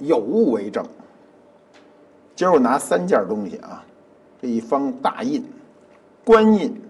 [0.00, 0.84] 有物为证。
[2.34, 3.84] 今儿我拿三件东西啊，
[4.40, 5.44] 这一方大印，
[6.24, 6.80] 官印，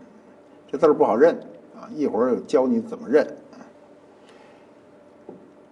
[0.70, 1.34] 这字儿不好认
[1.74, 3.26] 啊，一会儿教你怎么认。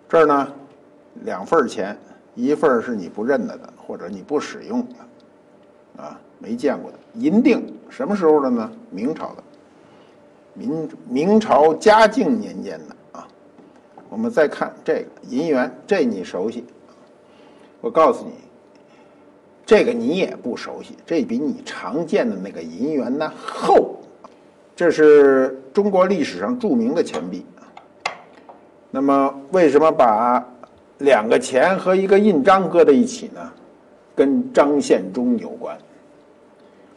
[0.09, 0.53] 这儿呢，
[1.23, 1.97] 两份钱，
[2.35, 8.73] 一份是你不认得的，或者你不使用的，啊，没见过的银锭，什么时候的呢？
[8.91, 9.43] 明朝的，
[10.55, 13.29] 明明朝嘉靖年间的啊。
[14.09, 16.65] 我们再看这个银元，这你熟悉。
[17.81, 18.33] 我告诉你，
[19.65, 23.97] 这个你也不熟悉，这比你常见的那个银元呢厚。
[24.75, 27.45] 这是中国历史上著名的钱币。
[28.91, 30.45] 那么，为什么把
[30.99, 33.53] 两个钱和一个印章搁在一起呢？
[34.15, 35.79] 跟张献忠有关。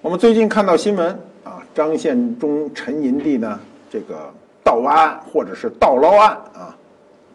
[0.02, 1.10] 我们最近看到新闻
[1.44, 3.60] 啊，张献忠沉银地呢，
[3.90, 6.76] 这个盗挖案或者是盗捞案啊，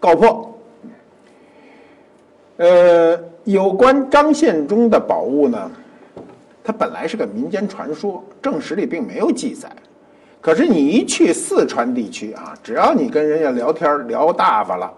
[0.00, 0.55] 告破。
[2.56, 5.70] 呃，有关张献忠的宝物呢，
[6.64, 9.70] 它本来是个民间传说，正史里并没有记载。
[10.40, 14.92] 可是你一去四川地区啊，只要你跟人家聊天聊大发了，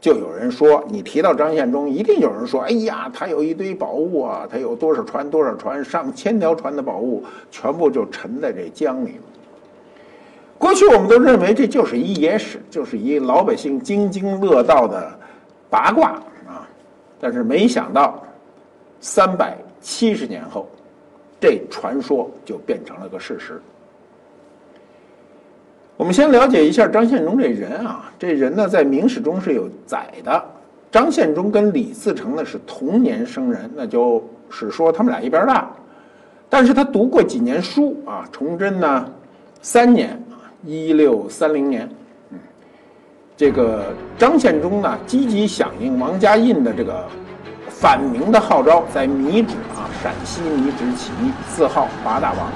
[0.00, 9.22] 就有人说你提到张献忠，一定有人说：“哎呀，他有一堆宝物啊，他有多少船多少船，上千条船的宝物，全部就沉在这江里了。”
[10.56, 15.12] 过去我们都认为这就是一野史，就是一老百姓津津乐道的
[15.68, 16.22] 八卦，
[17.22, 18.20] 但是没想到
[19.00, 20.68] 三百七十年后，
[21.40, 23.62] 这传说就变成了个事实。
[25.96, 30.44] 我们先了解一下张献忠这人啊，这人呢在明史中是有载的。
[30.90, 35.70] 张献忠跟李自成呢是同年生人，那就是说他们俩一边大。
[36.50, 39.08] 但是他读过几年书啊，崇祯呢
[39.60, 40.20] 三年，
[40.64, 41.88] 一六三零年，
[43.42, 47.04] 这个张献忠呢积极响应王家印的这个
[47.68, 52.52] 反明的号召，在米脂啊陕西米脂起义，自号八大王。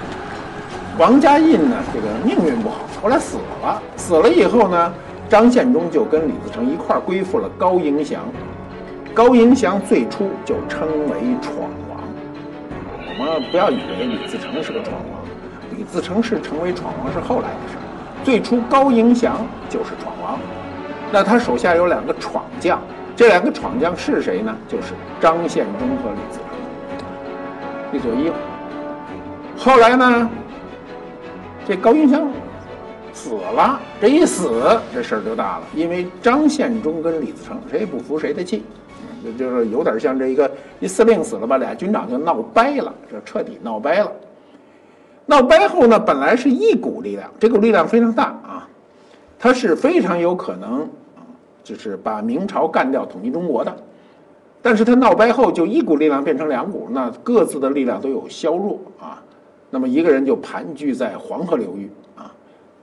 [0.97, 2.77] 王家印呢这个命运不好。
[3.03, 4.95] 后来死了，死了以后呢，
[5.29, 8.21] 张献忠就跟李自成一块儿归附了高迎祥。
[9.13, 11.99] 高迎祥最初就称为闯王。
[13.09, 15.21] 我们不要以为李自成是个闯王，
[15.77, 17.83] 李自成是成为闯王是后来的事儿。
[18.23, 20.15] 最初高迎祥就是闯，
[21.13, 22.81] 那他手下有两个闯将，
[23.15, 24.55] 这两个闯将是谁呢？
[24.69, 26.49] 就是张献忠和李自成，
[27.93, 28.33] 一左一右。
[29.57, 30.31] 后来呢，
[31.67, 32.27] 这高迎祥。
[33.13, 35.63] 死了，这一死，这事儿就大了。
[35.75, 38.63] 因为张献忠跟李自成谁也不服谁的气，
[39.39, 40.51] 就是有点像这一个
[40.81, 44.13] 一司令死了吧，俩军长就闹掰了，这彻底闹掰了。
[45.25, 48.56] 闹掰后呢，本来是一股力量，这股力量非常大啊，
[49.39, 50.81] 他是非常有可能
[51.17, 51.21] 啊，
[51.63, 53.77] 就是把明朝干掉、统一中国的。
[54.63, 59.23] 但是他闹掰后，就一股力量变成两股，那各自的力量都有削弱啊。
[59.71, 62.33] 那么一个人就盘踞在黄河流域啊。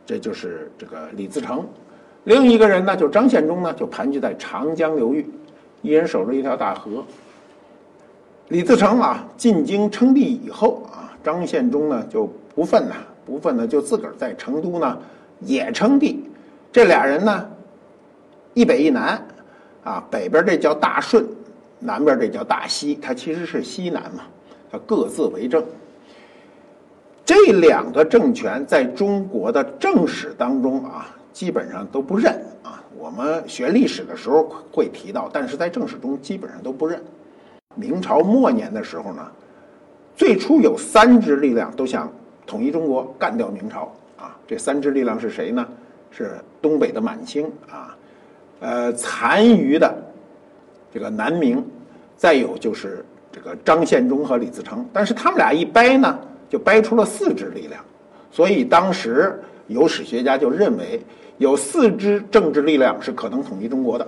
[0.06, 1.66] 这就是这个李自成，
[2.25, 5.30] 另一个人呢，就张献忠呢，就盘踞在长江流域，
[5.81, 7.03] 一人守着一条大河。
[8.50, 14.97] 李自成啊进京称帝以后啊，张献忠呢就不忿呐，不忿呢就自个儿在成都呢
[15.41, 16.24] 也称帝。
[16.73, 17.47] 这俩人呢，
[18.56, 19.23] 一北一南，
[19.84, 21.23] 啊，北边这叫大顺，
[21.78, 24.23] 南边这叫大西，他其实是西南嘛，
[24.72, 25.63] 他各自为政。
[27.23, 32.84] 这两个政权在中国的正史当中啊，基本上都不认啊。
[32.97, 36.99] 我们学历史的时候会提到，但是在正史中基本上都不认。
[37.75, 39.31] 明朝末年的时候呢，
[40.16, 42.11] 最初有三支力量都想
[42.47, 44.35] 统一中国，干掉明朝啊。
[44.47, 45.64] 这三支力量是谁呢？
[46.15, 47.97] 是东北的满清啊，
[48.59, 49.93] 呃，残余的
[50.93, 51.65] 这个南明，
[52.15, 54.85] 再有就是这个张献忠和李自成。
[54.93, 56.19] 但是他们俩一掰呢。
[56.49, 57.83] 就掰出了四支力量，
[58.29, 61.01] 所以当时有史学家就认为
[61.39, 64.07] 有四支政治力量是可能统一中国的。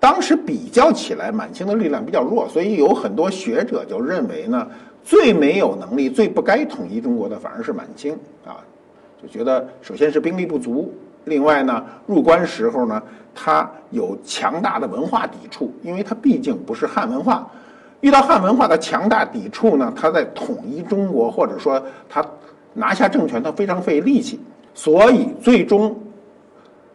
[0.00, 4.68] 当时比较起来，满清的力量比较弱，所以有很多学者就认为呢，
[5.04, 8.12] 最没有能力、最不该统一中国的反而是满清
[8.44, 8.58] 啊，
[9.22, 10.92] 就觉得首先是兵力不足，
[11.26, 13.02] 另外呢，入关时候呢，
[13.34, 17.48] 他有强大的文化抵触，因为他毕竟不是汉文化。
[18.00, 22.24] 遇到汉文化的强大抵触呢，他在统一中国或者说他
[22.74, 24.38] 拿下政权，他非常费力气，
[24.72, 25.96] 所以最终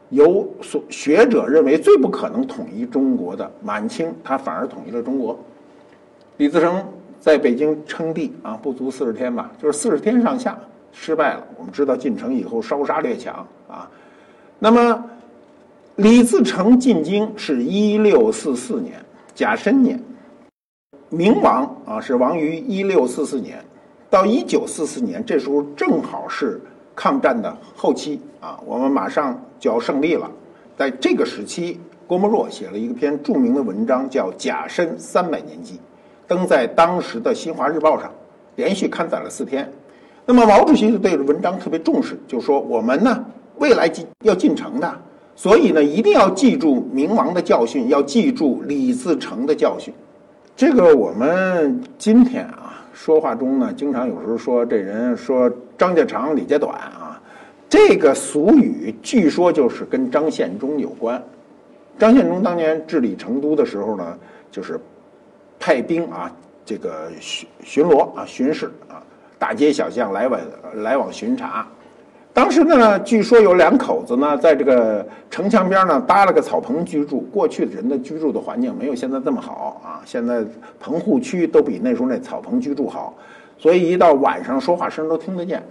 [0.10, 5.38] 有所学者认为最不可能统一中国的满清，他反而统一了中国。
[6.38, 6.82] 李自成
[7.20, 10.58] 在北京称帝啊，不足四十天吧，就是四十天上下
[10.94, 11.44] 失败了。
[11.58, 13.90] 我们知道进城以后烧杀掠抢啊，
[14.64, 15.04] 那么
[15.96, 19.04] 李自成进京是一六四四年
[19.34, 20.00] 甲申年，
[21.10, 23.58] 明亡啊是亡于一六四四年，
[24.08, 26.62] 到一九四四年，这时候正好是
[26.96, 30.30] 抗战的后期啊，我们马上就要胜利了。
[30.78, 35.74] 在这个时期，郭沫若写了一篇著名的文章，叫《甲申三百年记》，
[36.28, 38.12] 登在当时的《新华日报》上，
[38.58, 39.68] 连续刊载了四天。
[40.24, 43.26] 那么毛主席就对文章特别重视，就说我们呢
[43.62, 45.02] 未来进要进城的。
[45.36, 49.94] 所以呢，一定要记住明王的教训，要记住李自成的教训。
[50.56, 57.20] 这个我们今天啊，说话中呢，经常有时候说这人说张家长李家短啊，
[57.70, 61.24] 这个俗语据说就是跟张献忠有关。
[61.98, 64.18] 张献忠当年治理成都的时候呢，
[64.52, 64.80] 就是
[65.60, 66.32] 派兵啊，
[66.66, 69.02] 这个巡巡逻啊，巡视啊，
[69.40, 70.40] 大街小巷来往
[70.76, 71.68] 来往巡查。
[72.34, 77.22] 当时呢，据说有两口子呢，在这个城墙边呢搭了个草棚居住。
[77.32, 80.42] 过去人的居住的环境没有现在这么好啊，现在
[80.80, 83.14] 棚户区都比那时候那草棚居住好，
[83.58, 85.62] 所以一到晚上说话声都听得见。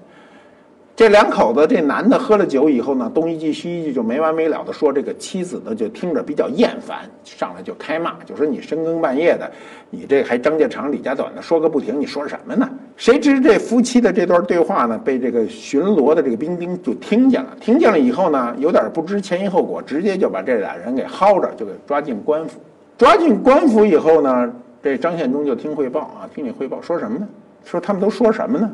[1.00, 9.50] 这两口子，这男的喝了酒以后呢，东一句西一句就没完没了的说，这个妻子呢就听着比较厌烦，上来就开骂，就说你深更半夜的，
[9.88, 12.68] 你这还张家长李家短的说个不停，你说什么呢？
[12.98, 22.60] 谁知这夫妻的这段对话呢，被这个巡逻的这个兵丁就听见了，听见了以后呢，有点不知前因后果，直接就把这俩人给薅着，就给抓进官府。
[22.98, 24.52] 抓进官府以后呢，
[24.82, 27.26] 这张献忠就听汇报啊，听你汇报说什么呢？
[27.64, 28.70] 说他们都说什么呢？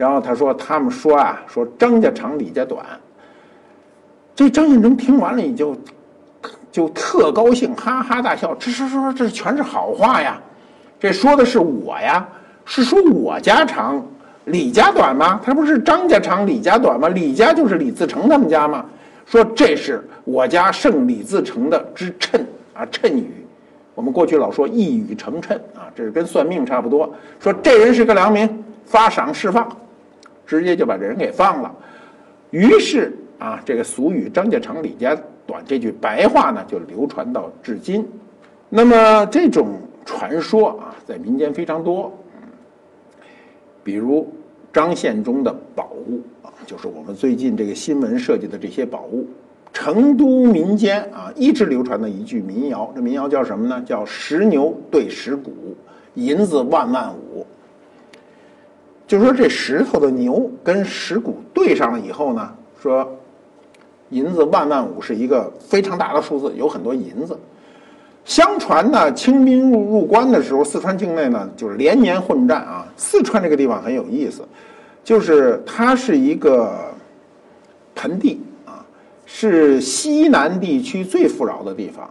[0.00, 2.82] 然后他说：“他们说啊，说张家长李家短。”
[4.34, 5.76] 这张献忠听完了，你就
[6.72, 8.54] 就特高兴，哈哈大笑。
[8.54, 10.40] 这是说这全是好话呀，
[10.98, 12.26] 这说的是我呀，
[12.64, 14.02] 是说我家长，
[14.46, 15.38] 李家短吗？
[15.44, 17.06] 他不是张家长李家短吗？
[17.10, 18.82] 李家就是李自成他们家吗？
[19.26, 22.40] 说这是我家胜李自成的之谶
[22.72, 23.30] 啊，谶语。
[23.94, 27.14] 我们过去老说一语成谶啊，这是跟算命差不多。
[27.38, 29.70] 说这人是个良民，发赏释放。
[30.50, 31.72] 直接就把这人给放了，
[32.50, 35.16] 于是啊，这个俗语“张家长李家
[35.46, 38.04] 短”这句白话呢，就流传到至今。
[38.68, 42.12] 那么这种传说啊，在民间非常多，
[43.84, 44.28] 比如
[44.72, 49.24] 张献忠的宝物啊，就是我们最近这个新闻设计的这些宝物。
[49.72, 53.80] 成都民间啊，一直流传的一句民谣，这民谣叫什么呢？
[53.86, 55.52] 叫“石牛对石鼓，
[56.14, 57.46] 银子万万五”。
[59.10, 62.48] 就说，这石头的牛跟石鼓对上了以后呢，
[62.80, 63.18] 说
[64.10, 67.36] 银子万万五是一个非常大的数字，有很多银子。
[68.24, 72.86] 相传呢，清兵入入关的时候，四川境内呢就是连年混战啊。
[72.96, 74.46] 四川这个地方很有意思，
[75.02, 76.72] 就是它是一个
[77.96, 78.86] 盆地啊，
[79.26, 82.08] 是西南地区最富饶的地方。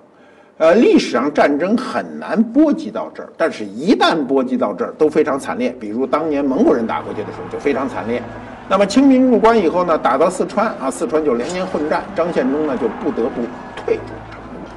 [0.60, 5.74] 呃，历史上战争很难波及到这儿，但是一旦波及到这儿，都非常惨烈。
[5.80, 8.22] 比如当年蒙古人打过去的时候，就非常惨烈。
[8.68, 13.42] 那么清兵入关以后呢，打到四川啊，四川就连年混战，张献忠呢就不得不
[13.78, 14.70] 退出成都。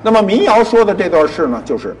[0.00, 1.96] 那么民谣说的这段事呢，就是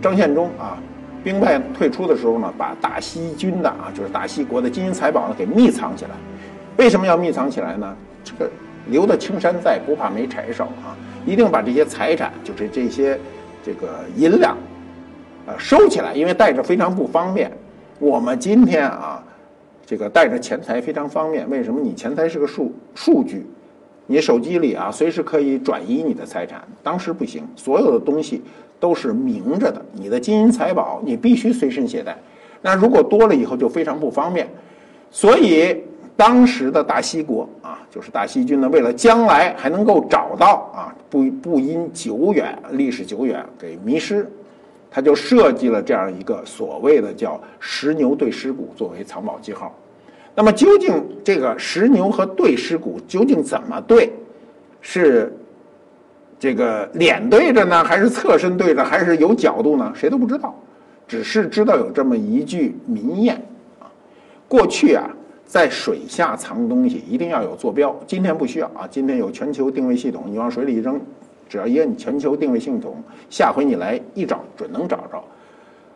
[0.00, 0.78] 张献忠啊
[1.22, 6.12] 兵败退出的时候呢，把大西军的啊，就是大西国的金银财宝呢给密藏起来。
[6.78, 7.94] 为什么要密藏起来呢？
[8.24, 8.50] 这个
[8.86, 10.96] 留得青山在，不怕没柴烧啊。
[11.26, 13.18] 一定把这些财产，就是这些
[13.64, 14.56] 这个银两，
[15.46, 17.50] 呃，收起来，因为带着非常不方便。
[17.98, 19.22] 我们今天啊，
[19.84, 21.48] 这个带着钱财非常方便。
[21.50, 21.80] 为什么？
[21.80, 23.46] 你钱财是个数数据，
[24.06, 26.62] 你手机里啊，随时可以转移你的财产。
[26.82, 28.42] 当时不行，所有的东西
[28.78, 29.84] 都是明着的。
[29.92, 32.16] 你的金银财宝，你必须随身携带。
[32.62, 34.48] 那如果多了以后，就非常不方便。
[35.10, 35.82] 所以。
[36.16, 44.30] 当时的大西国啊，就是大西军呢，为了将来还能够找到啊，不不因久远历史久远给迷失，
[44.88, 49.74] 他就设计了这样一个所谓的叫石牛对石鼓作为藏宝记号。
[50.36, 54.12] 那么究竟这个石牛和对石鼓究竟怎么对？
[54.80, 55.36] 是
[56.38, 59.92] 这个脸对着呢，还是侧身对着，还是有角度呢？
[59.94, 60.54] 谁都不知道，
[61.08, 63.32] 只是知道有这么一句民谚
[63.80, 63.90] 啊，
[64.48, 65.10] 过去啊。
[65.50, 68.86] 在水下藏东西一定要有坐标，今天不需要啊！
[68.88, 71.00] 今天有全球定位系统，你往水里一扔，
[71.48, 75.20] 只要一摁全球定位系统，下回你来一找准能找着。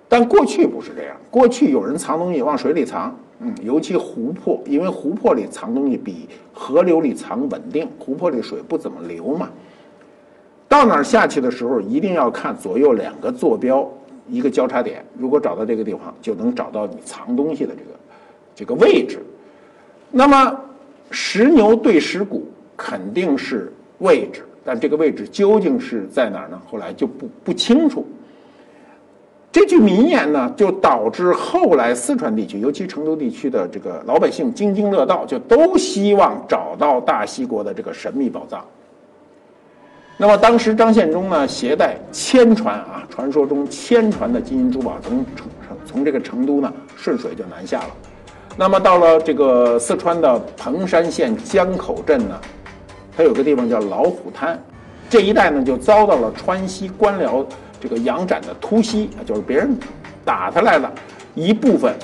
[0.08, 9.48] 但过去不是这样，过去有人藏东西往水里藏，嗯，尤其湖泊，因为湖泊里藏东西比河流里藏稳定，湖泊里水不怎么流嘛。
[10.68, 13.88] 到哪儿下去的时候，一定要看左右两个坐标，
[14.28, 17.90] 一个交叉点，如果找到这个地方，就能找到你藏东西的这个
[18.56, 19.20] 这个位置。
[20.16, 20.60] 那么，
[21.10, 26.62] 石牛对石鼓肯定是位置，但这个位置究竟是在哪儿呢？
[26.70, 28.06] 后来就不不清楚。
[29.50, 38.64] 这句名言呢，就导致后来四川地区，尤其成都地区的这个老百姓津津乐道，就都希望找到大西国的这个神秘宝藏。
[40.16, 45.46] 那么当时张献忠呢，携带千船啊，传说中千船的金银珠宝，从从
[45.84, 47.90] 从这个成都呢，顺水就南下了。
[48.56, 52.40] 那么到了这个四川的彭山县江口镇呢，
[53.16, 54.58] 它有个地方叫老虎滩，
[55.10, 57.44] 这一带呢就遭到了川西官僚。
[57.80, 59.76] 这个杨展的突袭，就是别人
[60.24, 60.90] 打他来了，
[61.34, 61.94] 一部分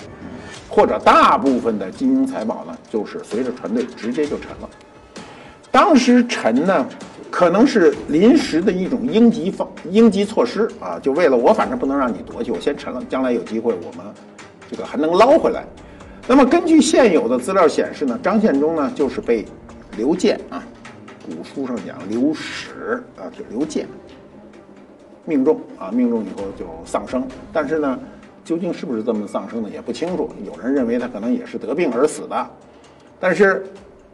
[0.68, 4.68] 或者大部分的金银财宝呢，就是随着船队直接就沉了。
[5.70, 6.86] 当时沉呢，
[7.30, 14.04] 可能是临时的一种应急方应急措施啊，就为了我反正不能让你夺去，我先沉了，将来有机会我们
[14.70, 15.64] 这个还能捞回来。
[16.30, 19.44] 那么根据现有的资料显示呢，张献忠呢就是被
[19.96, 20.62] 刘建啊，
[21.26, 23.84] 古书上讲刘史啊，就刘建。
[25.24, 27.26] 命中啊，命中以后就丧生。
[27.52, 27.98] 但是呢，
[28.44, 30.30] 究竟是不是这么丧生的也不清楚。
[30.46, 32.46] 有人认为他可能也是得病而死的。
[33.18, 33.66] 但是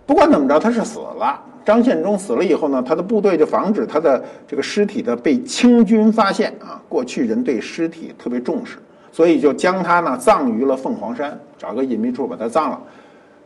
[0.06, 1.38] 不管怎么着，他是死了。
[1.66, 6.80] 张献忠死了以后呢，他的部队就防止他的这个尸体的被清军发现啊。
[6.88, 8.78] 过去人对尸体特别重视，
[9.16, 12.78] 所以就将他呢葬于了凤凰山，找个隐秘处把他葬了。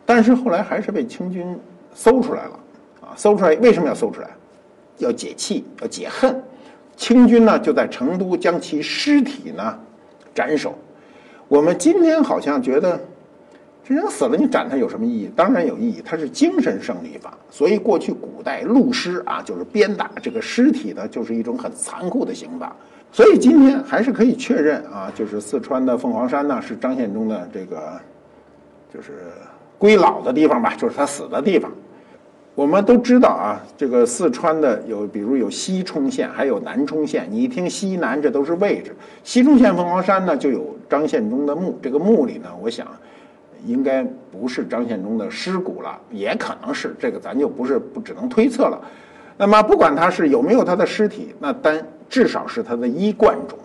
[0.04, 1.56] 但是后来还是被清军
[1.94, 2.58] 搜出来了
[3.02, 3.14] 啊！
[3.14, 4.28] 搜出来为什么要搜出来？
[4.98, 6.42] 要解气，要解恨。
[6.96, 9.78] 清军呢就在成都将其尸体呢
[10.34, 10.74] 斩首。
[11.46, 13.00] 我们今天好像觉得
[13.84, 15.30] 这人死了你斩他有什么意义？
[15.36, 17.38] 当然有意义，它是精神胜利法。
[17.48, 22.74] 所以过去古代戮尸啊，就是鞭打这个尸体呢，就是一种很残酷的刑法。
[23.12, 28.00] 所以今天还是可以确认啊，就是四川的凤凰山呢是张献忠的这个
[28.92, 29.32] 就是
[29.78, 31.70] 归老的地方吧，就是他死的地方。
[32.54, 37.26] 我们都知道啊，这个四川的有，比如有西充县，还有南充县。
[37.30, 38.94] 你一听西南，这都是位置。
[39.24, 41.78] 西充县凤凰山呢，就有张献忠的墓。
[41.80, 42.86] 这个墓里呢，我想
[43.64, 48.78] 应该不是张献忠的尸骨了，也可能是这个，咱就不是不只能推测了。
[49.38, 53.58] 那么不管他是有没有他的尸体，那单至少是他的衣冠冢。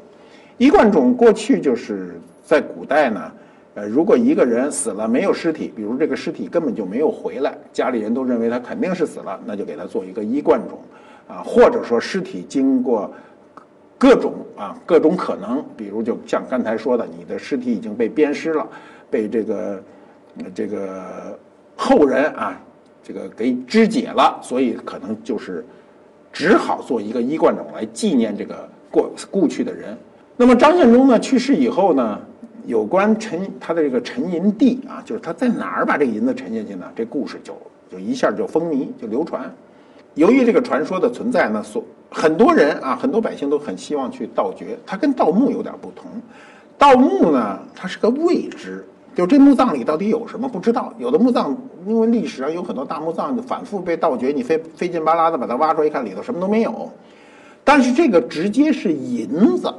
[0.58, 3.30] 衣冠冢过去就是在古代呢。
[3.74, 10.80] 呃，如果一个人死了没有尸体，比如这个尸体根本就没有回来，家里人都认为他肯定是死了，那就给他做一个衣冠冢，
[11.28, 13.14] 啊，或者说尸体经过
[13.98, 18.66] 各种啊各种可能，比如就像刚才说的，你的尸体已经被鞭尸了，
[19.10, 19.84] 被这个
[20.54, 21.38] 这个
[21.76, 22.58] 后人啊
[23.04, 25.66] 这个给肢解了，所以可能就是
[26.36, 29.98] 只好做一个衣冠冢来纪念这个过故去的人。
[30.36, 32.20] 那么张献忠呢去世以后呢？
[32.68, 36.92] 有关沉他的这个沉银地啊，就是他在哪儿把这个银子沉下去呢？
[36.96, 37.56] 这故事就
[37.92, 39.54] 就一下就风靡，就流传。
[40.16, 44.76] 由于这个传说的存在呢，所很多人啊，很多百姓都很希望去盗掘。
[44.84, 46.10] 它跟盗墓有点不同，
[46.76, 48.84] 盗墓呢，它是个未知，
[49.16, 50.94] 就这墓葬里到底有什么不知道。
[51.00, 51.58] 有的墓葬
[51.88, 56.92] 因为历史上有很多大墓葬反复被盗掘，你费费劲巴拉的把它挖出来一看，里头什么都没有。
[57.64, 59.74] 但是这个直接是银子。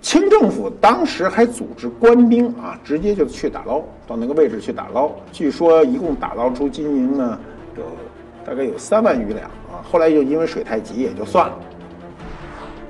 [0.00, 5.10] 清政府当时还组织官兵啊，直接就去打捞，到那个位置去打捞。
[5.30, 7.38] 据说一共打捞出金银呢，
[7.76, 7.82] 有
[8.42, 9.84] 大概有三万余两啊。
[9.84, 11.54] 后来又因为水太急，也就算了。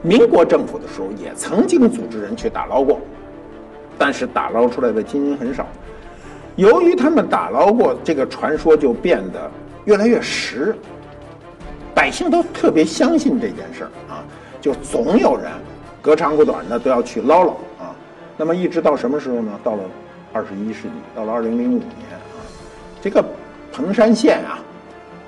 [0.02, 3.00] 民国政府的时候也曾经组织人去打捞过，
[4.00, 5.66] 但是打捞出来的金银很少。
[6.56, 9.50] 由于他们打捞过，这个传说就变得
[9.84, 10.74] 越来越实，
[11.94, 14.24] 百姓都特别相信这件事儿啊，
[14.58, 15.50] 就总有人。
[16.00, 17.94] 隔长不短的都要去捞捞啊，
[18.38, 19.52] 那么一直到什么时候呢？
[19.62, 19.82] 到了
[20.32, 22.40] 二十一世纪，到了二零零五年啊，
[23.02, 23.22] 这个
[23.70, 24.58] 彭山县啊，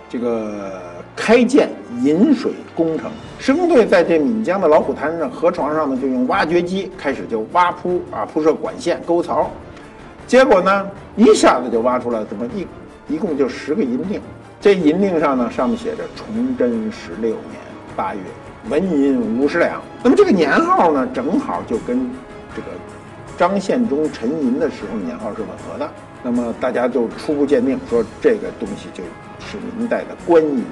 [0.09, 0.81] 这个
[1.25, 1.71] 开建
[2.03, 9.49] 引水工程，施工队在这岷江的老虎滩上河床上呢，就用挖掘机开始就挖铺啊，铺设管线沟槽，
[10.27, 12.67] 结果呢，一下子就挖出来怎么一
[13.07, 14.21] 一共就十个银锭，
[14.61, 17.61] 这银锭上呢，上面写着崇祯十六年
[17.95, 18.21] 八月。
[18.69, 22.11] 纹银五十两，那么这个年号呢，正好就跟
[22.53, 22.67] 这个
[23.39, 25.89] 张献忠沉银的时候年号是吻合的。
[26.25, 29.05] 那么大家就初步鉴定说，这个东西就
[29.39, 30.65] 是明代的官银。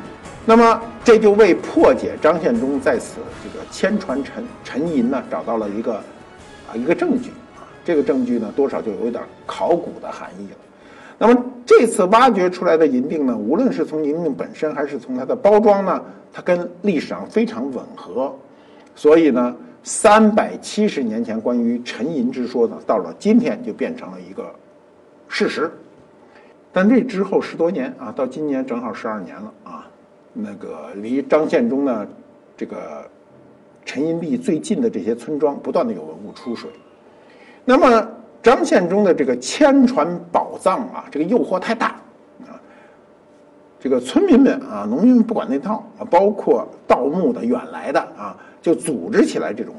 [0.51, 7.63] 那么这就为破解张献忠在此这个千船沉沉银呢，找到了一个啊一个证据啊。
[7.85, 10.57] 这个证据呢，多少就有一点考古的含义了。
[11.19, 16.03] 那么这次挖掘出来的银锭呢，无论是从银锭本身，还是从它的包装呢，
[16.33, 18.35] 它跟历史上非常吻合。
[18.97, 19.55] 所以呢，
[19.85, 24.51] 三百七十年前关于沉银之说呢，到了今天就变成了一个
[25.29, 25.71] 事实。
[26.73, 29.53] 但这之后十多年啊，到今年正好十二年了，
[30.33, 32.07] 那个离张献忠呢
[32.57, 33.09] 这个
[33.85, 36.71] 陈寅地最近的这些村庄，不断的有文物出水。
[37.65, 38.09] 那么
[38.43, 41.89] 张献忠的这个千传宝藏啊，这个诱惑太大
[42.43, 42.55] 啊。
[43.79, 49.75] 这个村民们啊，农民们不管那套啊，包括盗墓的、远来的啊，就组织起来这种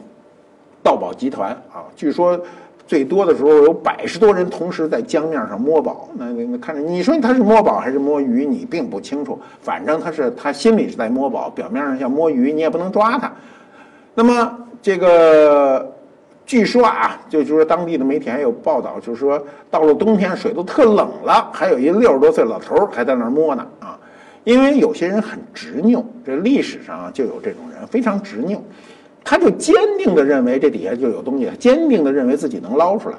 [0.84, 1.86] 盗宝集团啊。
[1.96, 2.40] 据说
[2.88, 6.10] 最多的时候有百十多人同时在江面上摸宝。
[6.16, 9.40] 那那看着你说他是摸宝还是摸鱼，你并不清楚。
[9.62, 13.32] 反正他是他心里是在摸宝，表面上像摸鱼，你也不能抓他。
[14.14, 15.92] 那么这个。
[16.44, 23.98] 据说啊，就是说当地的媒体还有报道，就是说到了冬天水都特冷了，还有一六十多岁老头还在那儿摸呢啊。
[24.44, 28.62] 因为有些人很执拗，这历史上就有这种人非常执拗，
[29.24, 33.16] 他就坚定的认为这底下就有东西，坚定的认为自己能捞出来。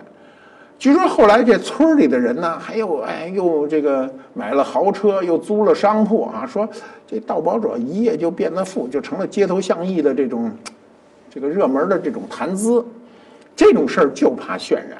[0.78, 6.68] 据说后来这村里的人呢，还有哎又这个买了豪车，又租了商铺啊，说
[7.06, 10.50] 这盗宝者一夜就变得富，就成了街头巷议的这种
[11.30, 12.84] 这个热门的这种谈资。
[13.54, 14.98] 这种事儿就怕渲染，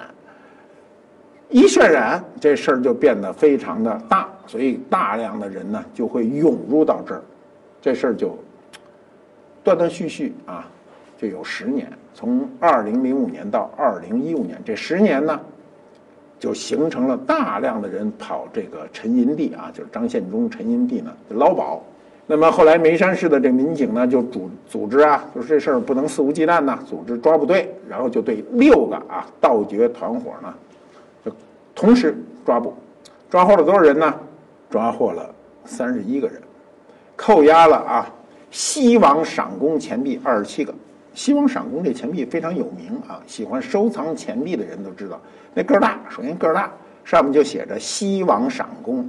[1.48, 7.22] 一渲染这事儿就变得非常的大，所以大量的人呢就会涌入到这儿，
[7.80, 8.38] 这事儿就
[9.64, 10.68] 断断续续啊，
[11.22, 15.38] 就有十年，从二零零五年到二零一五年这十年呢，
[16.36, 21.80] 就形成了大量的人跑这个陈寅地啊，就是张献忠陈寅地呢就捞宝。
[22.26, 30.52] 那么后来眉山市的这民警呢，就组组织啊，就是这事儿不能肆无忌惮呐，组织抓捕队，然后就对六个啊盗掘团伙呢，
[31.24, 31.30] 就
[31.72, 32.74] 同时抓捕，
[33.30, 34.12] 抓获了多少人呢？
[34.68, 35.32] 抓获了
[35.64, 36.42] 三十一个人，
[37.14, 38.10] 扣押了啊
[38.50, 40.74] 西王赏功钱币二十七个。
[41.14, 45.20] 西王赏功这钱币非常有名啊，喜欢收藏钱币的人都知道，
[45.54, 46.70] 那个儿大，首先个儿大，
[47.04, 49.08] 上面就写着西王赏功。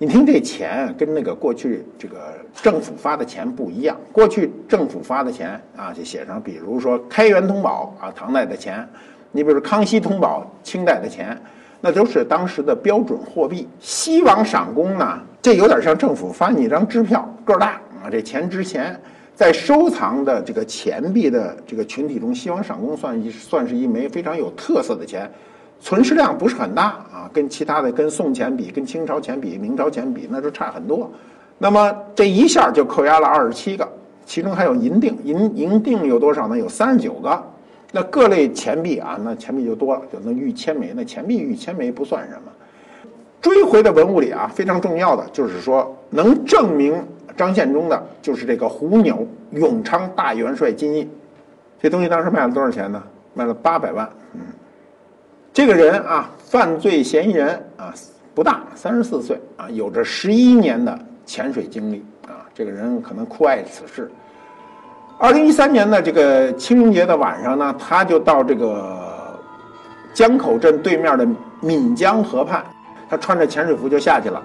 [0.00, 3.96] 你听这钱跟那个过去这个政府发的钱不一样。
[4.12, 8.86] 过去政府发的钱啊，就写上，比如说开元通宝啊，唐代的钱；
[9.32, 11.36] 你比如康熙通宝，清代的钱，
[11.80, 13.68] 那都是当时的标准货币。
[13.80, 18.96] 西王赏功呢，这有点像政府发你一张支票，个儿大啊，这钱值钱。
[19.38, 25.30] 在收藏的这个钱币的这个群体中，西王赏功算一算是一枚非常有特色的钱。
[25.78, 31.08] 存世量不是很大啊，跟其他的跟宋钱比、跟清朝钱比、明朝钱比，那就差很多。
[31.56, 33.88] 那么这一下就扣押了二十七个，
[34.26, 36.58] 其中还有银锭，银银锭有多少呢？
[36.58, 37.40] 有三十九个。
[37.92, 42.50] 那各类钱币啊，那钱币就多了，就那玉千枚，那钱币玉千枚不算什么。
[43.40, 47.00] 追回的文物里啊，非常重要的就是说，能证明
[47.38, 51.08] 张献忠的，就是这个虎钮永昌大元帅金印。
[51.80, 53.00] 这东西当时卖了多少钱呢？
[53.32, 54.10] 卖了八百万。
[54.34, 54.40] 嗯。
[55.52, 57.94] 这个人啊，犯罪嫌疑人啊，
[58.34, 62.44] 不大，三十四岁啊，有着十一年的潜水经历啊。
[62.52, 64.10] 这个人可能酷爱此事。
[65.20, 69.40] 二零一三年的这个清明节的晚上呢，他就到这个
[70.12, 71.26] 江口镇对面的
[71.60, 72.64] 闽江河畔，
[73.08, 74.42] 他穿着潜水服就下去了。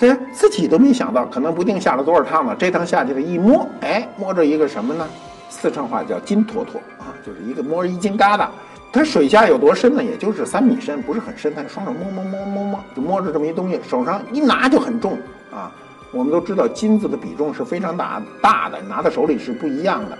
[0.00, 2.56] 他自己都没想到，可能不定下了多少趟了。
[2.58, 5.06] 这趟下去了，一摸，哎，摸着一个什么呢？
[5.50, 8.48] 四川话叫金坨坨啊，就是一个摸着一金疙瘩。
[8.90, 10.02] 它水下有多深呢？
[10.02, 11.54] 也就是三米深，不是很深。
[11.54, 15.18] 他双手摸摸摸摸摸，就摸着这么一东西，手上一拿就很重
[15.52, 15.70] 啊。
[16.12, 20.16] 我们都知道金子的比重是非常大大的，拿在手里是不一样的。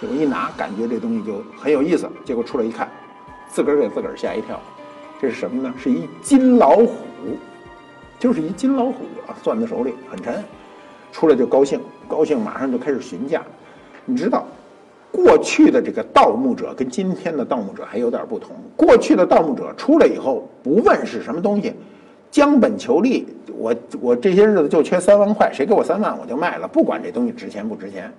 [0.00, 2.08] 结果一拿，感觉这东西就很有意思。
[2.24, 2.88] 结果出来一看，
[3.48, 4.60] 自个儿给自个儿吓一跳。
[5.20, 5.74] 这是什么呢？
[5.76, 6.96] 是一金老虎，
[8.18, 10.42] 就是一金老虎啊，攥在手里很沉。
[11.12, 13.42] 出来就高兴，高兴马上就开始询价。
[14.04, 14.44] 你知道？
[15.12, 18.54] 过去的这个盗墓者跟今天的盗墓者还有点不同。
[18.76, 21.72] 过去的盗墓者出来以后，不问是什么东西，
[22.30, 23.26] 将本求利。
[23.56, 28.12] 我我这些日子就缺三万块，谁给我三万我就卖了，不管这东西值钱不值钱。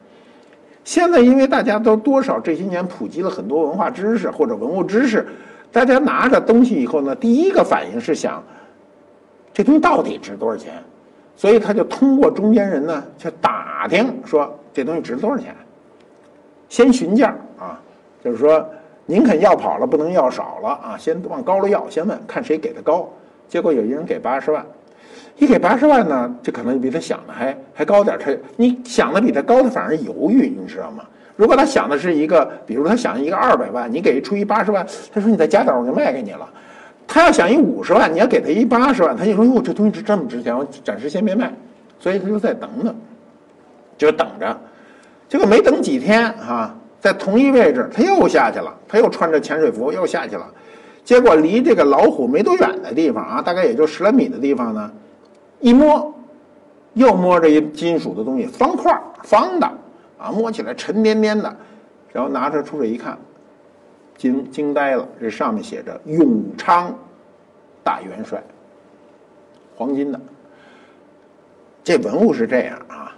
[0.83, 5.27] 现在因为大家都多少这些年普及了很多文化知识或者文物知识，
[5.71, 8.43] 大家拿着东西以后呢，第一个反应是想，
[9.57, 10.71] 这东西到底值多少钱？
[11.35, 15.55] 所以他就通过中间人呢去打听，说这东西值多少钱。
[16.69, 17.81] 先询价啊，
[18.23, 18.63] 就是说
[19.07, 23.11] 您肯要跑了，不能要少了啊，先往高了要，先问看谁给的高。
[23.47, 24.63] 结果有一人给八十万，
[25.37, 28.15] 一给八十万呢，这可能比他想的还还高点。
[28.19, 31.03] 他你想的比他高，他反而犹豫，你知道吗？
[31.35, 36.47] 如果他想的是一个，比如他想一个二百万，你给出一八十万，他说你再加点，我就卖给你了。
[37.07, 41.51] 他要想一五十万，你要给他一八十万，他就说哟，这东西值这么值钱，我暂时先别卖。
[41.99, 42.95] 所以他就在等等，
[43.97, 44.55] 就等着。
[45.27, 50.45] 结果没等几天啊，在同一位置，他又下去了，他又穿着潜水服又下去了。
[51.03, 54.91] 结果离这个老虎没多远的地方啊，大概也就十来米的地方呢，
[55.59, 56.13] 一摸，
[56.93, 59.65] 又摸着一金属的东西，方块方的
[60.19, 61.55] 啊，摸起来沉甸甸的，
[62.11, 63.17] 然后拿着出来一看，
[64.17, 66.93] 惊惊呆了，这上面写着“永昌
[67.83, 68.43] 大元帅”，
[69.77, 70.19] 黄金的。
[71.83, 73.15] 这文物是这样啊，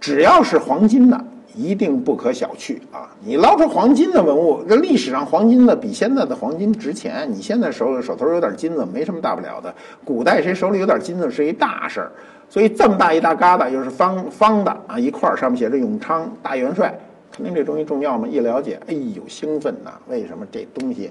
[0.00, 3.08] 只要是黄金的，一定不可小觑啊！
[3.22, 7.28] 你捞出黄金的文物，这历史上黄金的比现在的黄金值钱。
[7.30, 9.72] 你现在手手头有点金子，没什么大不了的。
[10.04, 12.10] 古代谁手里有点金子是一大事儿，
[12.48, 16.98] 所以这么大一大疙瘩，又是方方的啊，一块儿上面写着“永昌大元帅”，
[17.32, 18.28] 肯定这东西重要嘛。
[18.28, 19.98] 一了解，哎呦，兴奋呐！
[20.08, 21.10] 为什么这东西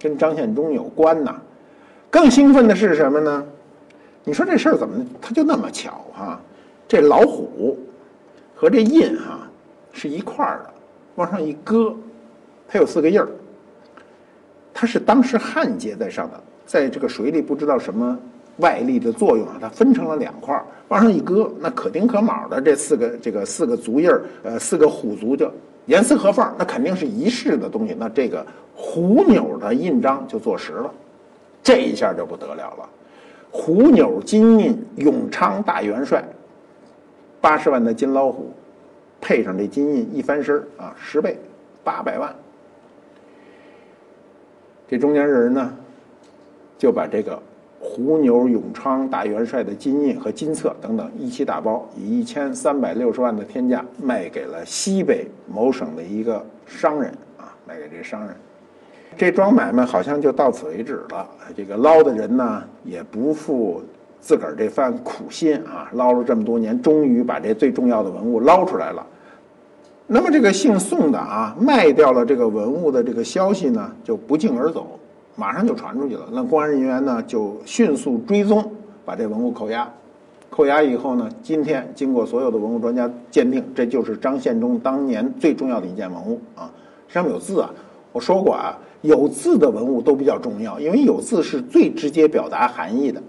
[0.00, 1.34] 跟张献忠有关呢？
[2.10, 3.46] 更兴奋的是什么呢？
[4.24, 6.40] 你说这事儿怎么他就那么巧哈？
[6.88, 7.78] 这老虎
[8.54, 9.48] 和这印哈
[9.92, 10.70] 是一块儿的，
[11.14, 11.94] 往上一搁，
[12.68, 13.28] 它有四个印儿。
[14.72, 18.18] 它是当时焊接在上的，在这个水里不知道什么
[18.58, 25.50] 外力的作用啊，它分成了两块儿，往上一搁，那可丁可卯的这四个这个四个足印儿，呃，四个虎足就
[25.86, 27.94] 严丝合缝，那肯定是一式的东西。
[27.98, 30.92] 那这个虎钮的印章就坐实了，
[31.62, 32.88] 这一下就不得了了。
[33.50, 36.24] 虎钮金印永昌大元帅，
[37.40, 38.52] 八十万的金老虎，
[39.20, 41.38] 配上这金印一翻身啊，十倍，
[41.82, 42.34] 八百万。
[44.88, 45.72] 这中间人呢，
[46.78, 47.40] 就把这个
[47.86, 58.34] 胡牛永昌大元帅的金印和金册等等一起打包，以一千三百六十万的天价卖给了西北某省的一个商人啊，卖给这商人。
[59.16, 61.28] 这桩买卖好像就到此为止了。
[61.54, 63.80] 这个捞的人呢，也不负
[64.18, 69.06] 自个儿这番苦心啊，捞了这么多年，终于把这最重要的文物捞出来了。
[70.06, 74.98] 那么这个姓宋的啊，卖掉了这个文物的这个消息呢，就不胫而走，
[75.36, 76.28] 马上就传出去了。
[76.32, 78.70] 那公安人员呢，就迅速追踪，
[79.04, 79.88] 把这文物扣押。
[80.50, 86.70] 扣押以后呢，今天经过所有的文物专家鉴定，这就是张献忠当年最重要的一件文物啊，
[87.08, 87.70] 上面有字啊。
[88.12, 88.78] 我说过啊。
[89.04, 93.22] 有字的文物都比较重要，因为有字是最直接表达含义的。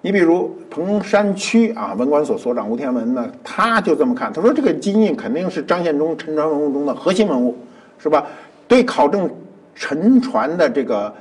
[0.00, 7.56] 你比如彭山区啊，文管所所长吴天文呢，他就这么看，他说这个金印肯定是张献忠沉船文物中的核心文物，
[7.98, 8.24] 是吧？
[8.68, 9.28] 对考证
[9.74, 11.12] 沉船的这个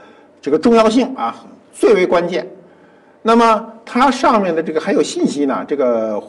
[0.47, 2.47] 这个重要性啊，最为关键。
[3.21, 6.23] 那么它上面的这个还有信息呢，这个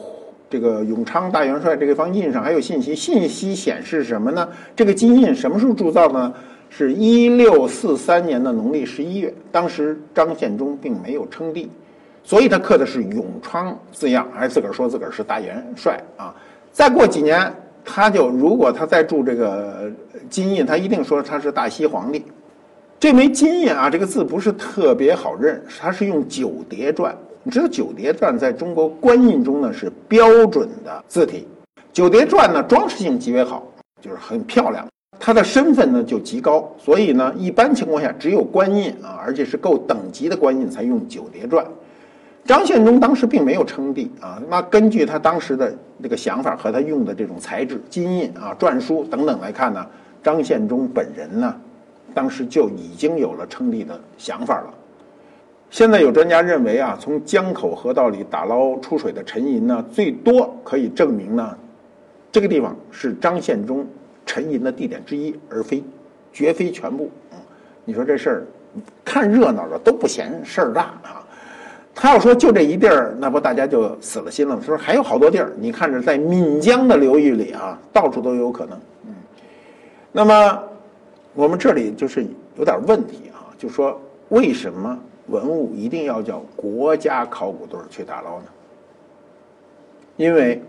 [0.49, 4.45] 这个永昌大元帅这个方印上还有信息，信息显示什么呢？
[4.75, 6.33] 这个金印什么时候铸造呢？
[6.69, 11.71] 是一六四三年的农历十一月，当时张献忠并没有称帝，
[12.21, 16.35] 所以他刻的是“永昌”字样，还自个儿说自个儿是大元帅啊。
[16.73, 17.49] 再过几年，
[17.85, 19.89] 他就如果他再铸这个
[20.29, 22.25] 金印，他一定说他是大西皇帝。
[22.99, 27.13] 这枚金印啊，这个字不是特别好认，它是用九叠篆。
[27.43, 31.47] 你知道九叠篆在中国官印中呢是标准的字体，
[31.93, 33.65] 九叠篆呢装饰性极为好，
[34.01, 34.85] 就是很漂亮。
[35.17, 41.63] 它的身份呢就极高，所以呢，一般情况下只有官印啊，而且是够等级的官印才用九叠篆。
[42.43, 49.85] 张献忠当时并没有称帝啊，那根据他当时的那个想法和他用的这种材质，金印啊、篆书等等来看呢，
[50.21, 51.55] 张献忠本人呢，
[52.19, 54.73] 当时就已经有了称帝的想法了。
[55.69, 61.57] 现在有专家认为啊，从江口河道里打捞出水的沉银呢，最多可以证明呢，
[62.29, 63.87] 这个地方是张献忠。
[64.25, 65.81] 沉银的地点之一，而非
[66.33, 67.09] 绝非全部。
[67.31, 67.37] 嗯，
[67.85, 68.43] 你说这事儿，
[69.05, 71.25] 看热闹的都不嫌事儿大啊。
[71.95, 74.57] 他要说就这一地儿，那不大家就死了心了。
[74.59, 78.77] 他说还有好多地儿，你看着在闽江的流域里啊，到处都有可能。
[79.07, 79.15] 嗯，
[80.11, 80.59] 那么
[81.33, 82.25] 我们这里就是
[82.57, 88.45] 有点问题啊，就说为什么文物一定要叫国家考古队去打捞呢？
[90.17, 90.61] 因为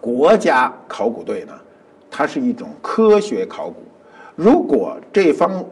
[0.00, 1.52] 国家考古队呢。
[2.12, 3.76] 它是一种科学考古。
[4.34, 5.64] 如果这方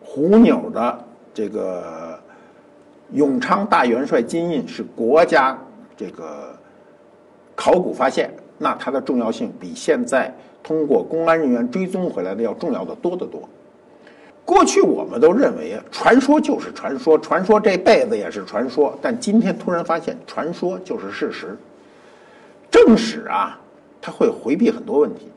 [0.00, 1.04] 虎钮的
[1.34, 2.16] 这个
[3.10, 5.58] 永昌大元帅金印是国家
[5.96, 6.56] 这个
[7.56, 10.32] 考古发现，那它的重要性比现在
[10.64, 13.48] 通过公安人员追踪回来的要重要的多得多。
[14.44, 18.98] 过去我们都认为，传说就是传说，传说这辈子也是传说。
[19.00, 21.56] 但今天突然发现，传说就是事实。
[22.68, 23.60] 正史啊。
[24.06, 25.28] 他会回避很多问题，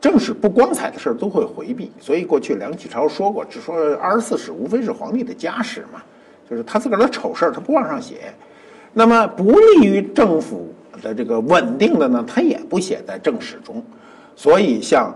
[0.00, 1.92] 正史不光彩的事儿都会回避。
[2.00, 6.02] 所以过去梁启超说过，只说二十四史无非是皇帝的家史嘛，
[6.48, 8.32] 就是他自个儿的丑事儿他不往上写。
[8.94, 13.84] 那么不利于政府的这个稳定的呢，他也不写在正史中。
[14.38, 15.12] 所以像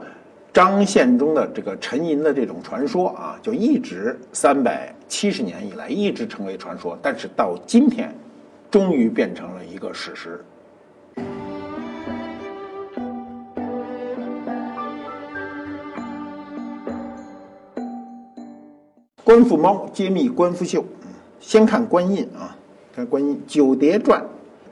[0.53, 6.99] 张献忠的这个沉银的这种传说啊，就一直三百七十年以来一直成为传说。
[7.01, 8.13] 但是到今天，
[8.69, 10.45] 终于变成了一个史实。
[19.23, 20.85] 官复猫揭秘官复秀，
[21.39, 22.57] 先看官印啊，
[22.93, 24.21] 看官印《九叠传》。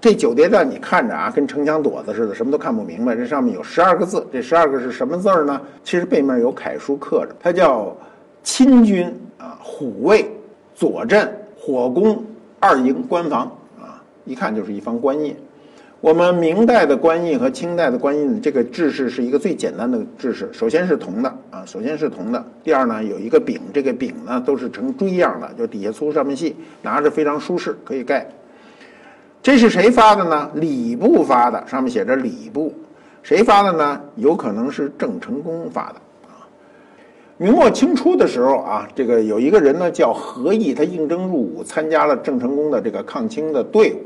[0.00, 3.14] 这九叠传你看着啊，跟城墙垛子似的，什么都看不明白。
[3.14, 5.60] 这上面有十二个字，这十二个是什么字儿呢？
[5.84, 7.94] 其实背面有楷书刻着，它叫
[8.42, 10.24] “亲军啊，虎卫
[10.74, 12.24] 左镇火攻
[12.58, 13.42] 二营官房
[13.78, 15.36] 啊”，一看就是一方官印。
[16.00, 20.48] 我们明代的官印和清代的官印，这个制式是一个最简单的制式。
[20.50, 22.42] 首先是铜的啊，首先是铜的。
[22.64, 28.26] 第二呢，有一个柄，这个柄呢都是成锥样的，就底下粗上面细，拿着非常舒适，可以盖。
[29.42, 30.50] 这是谁发的呢？
[30.55, 32.74] 礼部发的，上面写着礼部。
[33.22, 34.00] 谁发的呢？
[34.16, 35.94] 有可能是郑成功发的
[36.26, 36.44] 啊。
[37.38, 44.03] 明末清初的时候啊，这个有一个人呢叫何毅，他应征入伍，参加了郑成功的这个抗清的队伍。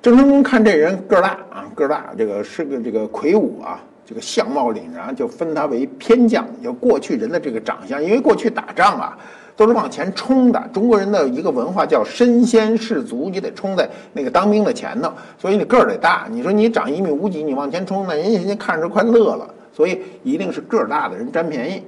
[0.00, 6.46] 郑成功看这人个儿大啊，个儿大，这个是个这个魁梧啊，这个相貌凛然，就分他为偏将。
[6.62, 9.18] 就过去人的这个长相，因为过去打仗啊
[9.60, 16.26] 都是往前冲的，中国人的一个文化叫身先士卒，你得冲在那个当兵的前头，所以你个儿得大。
[16.30, 19.46] 你说你长一米五几，你往前冲，那人家人家看着快乐了。
[19.70, 21.82] 所以一定是个儿大的人占便宜。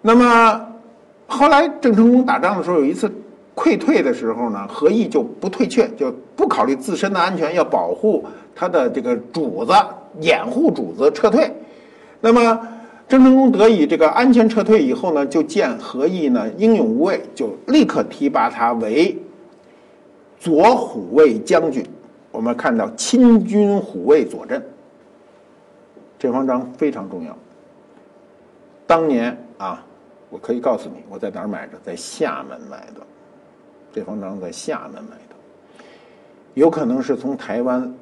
[0.00, 0.68] 那么
[1.26, 3.12] 后来郑成功打仗的时候，有一次。
[3.54, 9.74] 溃退的时候呢，何毅就不退却，就不考虑自身的安全，要保护他的这个主子，
[10.20, 11.52] 掩护主子撤退。
[12.18, 12.58] 那么
[13.12, 19.14] 郑成功得以这个安全撤退以后呢，就见何毅呢英勇无畏，就立刻提拔他为
[20.40, 21.84] 左虎卫将军。
[22.30, 24.64] 我们看到亲军虎卫左镇，
[26.18, 27.36] 这方章非常重要。
[28.86, 29.84] 当年啊，
[30.30, 33.06] 我可以告诉你，我在哪儿买的，在厦门买的。
[33.92, 35.84] 这方章在厦门买的，
[36.54, 37.94] 有可能是从台湾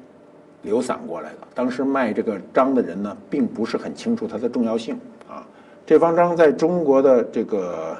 [0.61, 1.37] 流散过来的。
[1.53, 5.45] 当时卖这个章的人呢，并不是很清楚它的重要性啊。
[5.85, 7.97] 这方章在中国的这个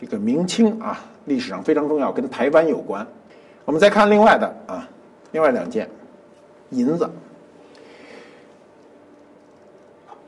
[0.00, 3.06] 这个明清啊历史上非常重要，跟台湾有关。
[3.64, 4.88] 我们再看另外的啊，
[5.32, 5.88] 另外两件
[6.70, 7.08] 银子，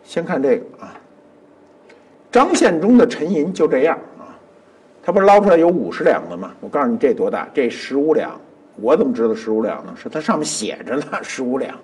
[0.04, 0.94] 先看这个啊，
[2.30, 4.36] 张献忠的沉银就这样啊。
[5.02, 6.52] 他不是捞出来有五十两的吗？
[6.60, 7.48] 我告诉你，这多大？
[7.54, 8.40] 这十五两。
[8.76, 9.94] 我怎么知道十五两呢？
[9.96, 11.78] 是它上面写着呢， 十五两。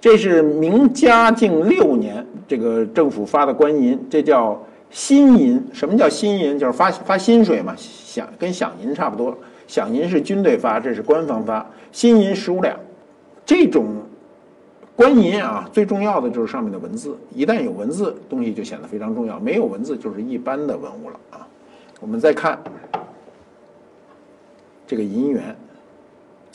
[0.00, 5.64] 这是明嘉靖六年这个政府发的官银，这叫新银。
[5.72, 6.58] 什么叫新银？
[6.58, 9.36] 就是发发薪水嘛，饷跟饷银差不多。
[9.66, 11.66] 饷银是军队发，这是官方发。
[11.90, 12.78] 新银十五两。
[13.44, 13.86] 这种
[14.94, 17.16] 官银啊，最重要的就是上面的文字。
[17.34, 21.48] 一旦有文字，东西就显得非常重要；没有文字，就是一般的文物了啊。
[22.00, 22.58] 我们再看
[24.86, 25.56] 这个银元，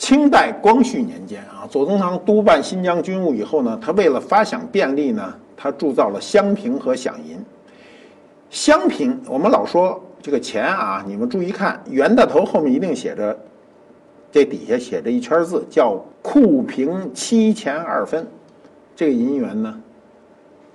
[0.02, 7.38] 清代光绪年间啊，左宗棠督办新疆军务以后呢，他为了发饷便利呢，他铸造了香瓶和饷银。
[8.50, 13.38] 香瓶，我们老说这个钱啊，你们注意看，圆的头后面一定写着，
[14.32, 18.26] 这底下写着一圈字，叫“库平七钱二分”。
[18.96, 19.72] 这个银元呢，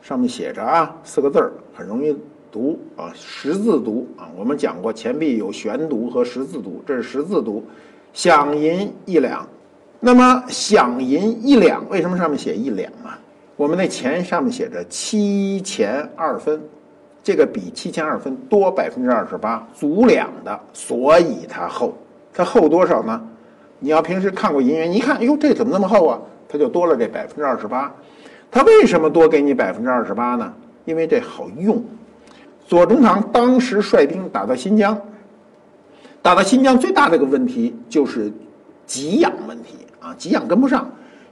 [0.02, 2.16] 上面写着啊四个字儿，很容易。
[2.50, 7.62] 读啊，十字读啊，我们讲过钱币有悬读和十字读，这是十字读。
[8.18, 9.48] 饷银一两，
[10.00, 13.16] 那么饷银一两，为什么上面写一两啊？
[13.56, 16.60] 我们那钱上面写着七钱二分，
[17.22, 21.96] 这个比七钱二分多百分之二十八，足两的，所以它厚。
[22.34, 23.22] 它厚多少呢？
[23.78, 26.20] 你要平时看过银元，一看，哟，这怎么那么厚啊？
[26.50, 27.94] 它就多了这百分之二十八。
[28.50, 30.52] 它为什么多给你百分之二十八呢？
[30.86, 31.86] 因为这好用。
[32.66, 35.00] 左宗棠当时率兵打到新疆，
[36.28, 38.30] 打到新疆最大的一个问题就是
[38.86, 40.86] 给养问题啊，给养跟不上。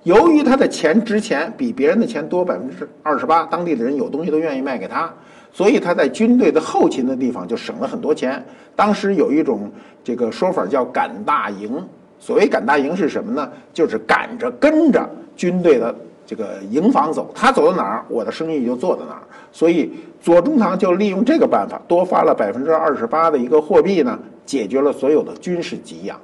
[0.04, 5.14] 由于他的钱值钱，比别人的钱多百分之二十八，当地的人有东西都愿意卖给他，
[5.52, 8.42] 所以他在军队的后勤的地方就省了很多钱。
[8.74, 9.70] 当时有一种
[10.02, 11.86] 这个说法叫“赶大营”，
[12.18, 13.52] 所谓“赶大营”是什么呢？
[13.74, 15.06] 就是赶着跟着
[15.36, 15.94] 军队的。
[16.28, 19.22] 这个营房走，他走到哪儿，我的生意就做到哪儿。
[19.52, 26.20] 所以左宗棠就利用这个办法，多发了百分之二十八的一个货币呢，解决了所有的军事给养。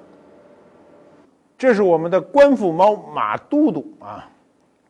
[1.57, 4.29] 这是我们的官复猫马都督啊，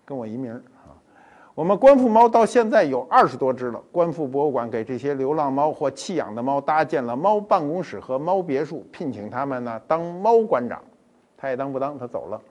[0.05, 0.95] 跟我一名啊。
[1.53, 3.81] 我们官复猫到现在有二十多只了。
[3.91, 10.81] 官复博物馆给这些流浪猫或弃养的猫搭建了猫办公室和猫别墅，聘请他们呢当猫馆长，
[11.37, 12.41] 他也当不当，他走了。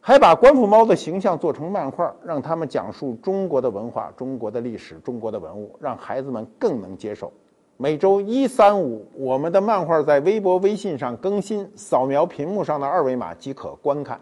[0.00, 7.32] 还把官复猫的形象做成漫画，让他们讲述中国的文化、中国的历史、中国的文物，让孩子们更能接受。
[7.82, 14.20] 每周一、三、五，我们的漫画在微博、微信上更新，扫描屏幕上的二维码即可观看。